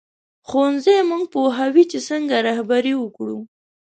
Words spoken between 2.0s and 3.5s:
څنګه رهبري وکړو